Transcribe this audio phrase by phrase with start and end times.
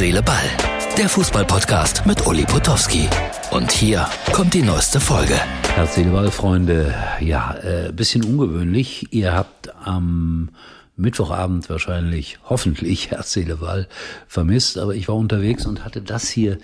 [0.00, 0.48] Seele, Ball.
[0.96, 3.06] Der Fußballpodcast mit Uli Potowski.
[3.50, 5.34] Und hier kommt die neueste Folge.
[5.74, 6.94] Herz, Seele, Ball, Freunde.
[7.20, 9.12] Ja, äh, bisschen ungewöhnlich.
[9.12, 10.52] Ihr habt am
[10.96, 13.88] Mittwochabend wahrscheinlich, hoffentlich, Herz, Seele, Ball
[14.26, 14.78] vermisst.
[14.78, 16.56] Aber ich war unterwegs und hatte das hier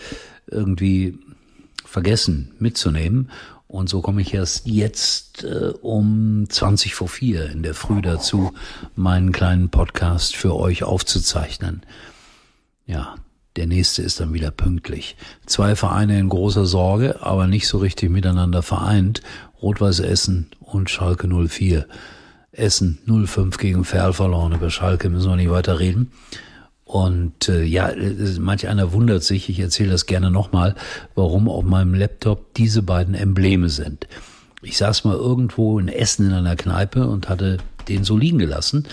[0.47, 1.19] irgendwie
[1.85, 3.31] vergessen mitzunehmen.
[3.69, 8.55] Und so komme ich erst jetzt äh, um 20 vor 4 in der Früh dazu,
[8.95, 11.83] meinen kleinen Podcast für euch aufzuzeichnen.
[12.87, 13.17] Ja,
[13.57, 15.17] der nächste ist dann wieder pünktlich.
[15.47, 19.23] Zwei Vereine in großer Sorge, aber nicht so richtig miteinander vereint.
[19.63, 21.87] Rot-Weiß Essen und Schalke 04.
[22.53, 24.53] Essen 05 gegen Ferl verloren.
[24.53, 26.13] Über Schalke müssen wir nicht weiter reden.
[26.85, 27.91] Und äh, ja,
[28.39, 30.77] manch einer wundert sich, ich erzähle das gerne nochmal,
[31.17, 34.07] warum auf meinem Laptop diese beiden Embleme sind.
[34.63, 38.87] Ich saß mal irgendwo in Essen in einer Kneipe und hatte den so liegen gelassen.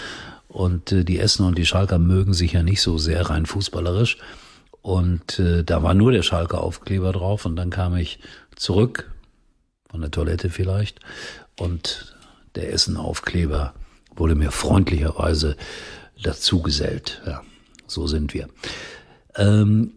[0.48, 4.18] Und äh, die Essener und die Schalker mögen sich ja nicht so sehr rein fußballerisch.
[4.84, 7.46] Und äh, da war nur der Schalker Aufkleber drauf.
[7.46, 8.20] Und dann kam ich
[8.56, 9.12] zurück,
[9.90, 11.00] von der Toilette vielleicht,
[11.58, 12.14] und
[12.56, 13.74] der Essen Aufkleber
[14.16, 15.56] wurde mir freundlicherweise
[16.22, 17.22] dazu gesellt.
[17.26, 17.42] Ja.
[17.88, 18.50] So sind wir.
[19.36, 19.94] Ähm,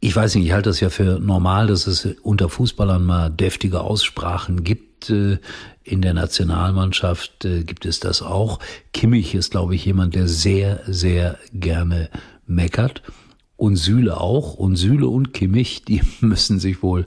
[0.00, 3.80] ich weiß nicht, ich halte das ja für normal, dass es unter Fußballern mal deftige
[3.80, 5.08] Aussprachen gibt.
[5.08, 5.38] Äh,
[5.82, 8.58] in der Nationalmannschaft äh, gibt es das auch.
[8.92, 12.10] Kimmich ist, glaube ich, jemand, der sehr, sehr gerne
[12.46, 13.02] meckert.
[13.56, 14.54] Und Süle auch.
[14.54, 17.06] Und Süle und Kimmich, die müssen sich wohl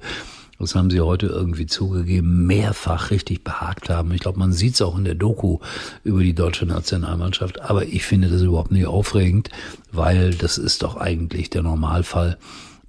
[0.59, 4.11] das haben sie heute irgendwie zugegeben, mehrfach richtig behagt haben.
[4.11, 5.59] Ich glaube, man sieht es auch in der Doku
[6.03, 7.61] über die deutsche Nationalmannschaft.
[7.61, 9.49] Aber ich finde das überhaupt nicht aufregend,
[9.93, 12.37] weil das ist doch eigentlich der Normalfall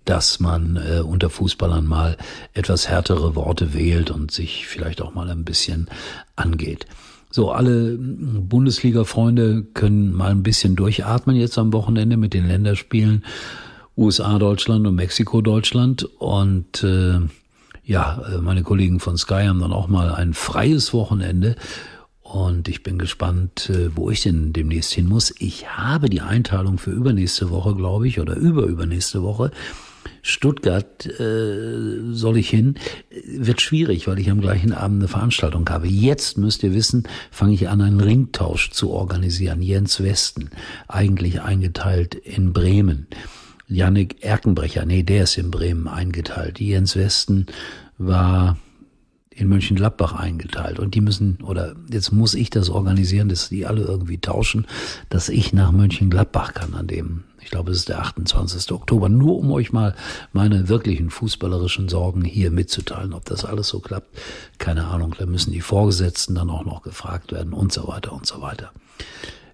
[0.06, 2.16] dass man äh, unter Fußballern mal
[2.54, 5.88] etwas härtere Worte wählt und sich vielleicht auch mal ein bisschen
[6.36, 6.86] angeht.
[7.30, 13.24] So, alle Bundesliga-Freunde können mal ein bisschen durchatmen jetzt am Wochenende mit den Länderspielen
[13.96, 16.04] USA, Deutschland und Mexiko, Deutschland.
[16.18, 17.20] Und äh,
[17.84, 21.54] ja, äh, meine Kollegen von Sky haben dann auch mal ein freies Wochenende.
[22.20, 25.32] Und ich bin gespannt, äh, wo ich denn demnächst hin muss.
[25.38, 29.52] Ich habe die Einteilung für übernächste Woche, glaube ich, oder überübernächste Woche.
[30.22, 32.74] Stuttgart äh, soll ich hin.
[33.24, 35.88] Wird schwierig, weil ich am gleichen Abend eine Veranstaltung habe.
[35.88, 39.62] Jetzt müsst ihr wissen, fange ich an, einen Ringtausch zu organisieren.
[39.62, 40.50] Jens Westen,
[40.88, 43.06] eigentlich eingeteilt in Bremen.
[43.68, 46.60] Yannick Erkenbrecher, nee, der ist in Bremen eingeteilt.
[46.60, 47.46] Jens Westen
[47.98, 48.58] war
[49.32, 53.82] in Mönchengladbach eingeteilt und die müssen, oder jetzt muss ich das organisieren, dass die alle
[53.82, 54.66] irgendwie tauschen,
[55.08, 58.72] dass ich nach Mönchengladbach kann an dem, ich glaube, es ist der 28.
[58.72, 59.94] Oktober, nur um euch mal
[60.32, 64.18] meine wirklichen fußballerischen Sorgen hier mitzuteilen, ob das alles so klappt,
[64.58, 68.26] keine Ahnung, da müssen die Vorgesetzten dann auch noch gefragt werden und so weiter und
[68.26, 68.72] so weiter.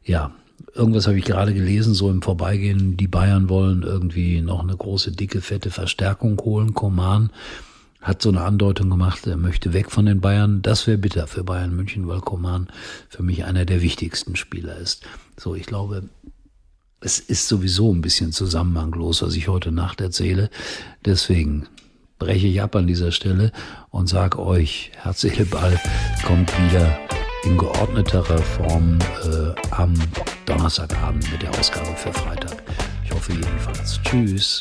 [0.04, 0.32] Ja,
[0.75, 5.12] irgendwas habe ich gerade gelesen, so im Vorbeigehen, die Bayern wollen irgendwie noch eine große,
[5.12, 6.72] dicke, fette Verstärkung holen.
[6.72, 7.31] Koman
[8.01, 10.62] hat so eine Andeutung gemacht, er möchte weg von den Bayern.
[10.62, 12.69] Das wäre bitter für Bayern München, weil Koman
[13.09, 15.05] für mich einer der wichtigsten Spieler ist.
[15.37, 16.05] So, ich glaube,
[17.01, 20.51] es ist sowieso ein bisschen zusammenhanglos, was ich heute Nacht erzähle.
[21.05, 21.67] Deswegen
[22.19, 23.53] breche ich ab an dieser Stelle
[23.91, 25.79] und sag euch, Herz, Seele, Ball
[26.25, 26.99] kommt wieder
[27.45, 29.95] in geordneterer Form äh, am
[30.47, 32.62] Donnerstagabend mit der Ausgabe für Freitag.
[33.05, 34.01] Ich hoffe jedenfalls.
[34.03, 34.61] Tschüss.